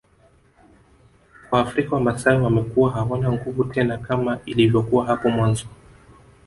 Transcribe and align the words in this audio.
kwa 1.49 1.59
Afrika 1.59 1.95
wamasai 1.95 2.37
wamekuwa 2.39 2.91
hawana 2.91 3.31
nguvu 3.31 3.63
tena 3.63 3.97
kama 3.97 4.39
ilivyokuwa 4.45 5.05
hapo 5.05 5.29
mwanzo 5.29 5.65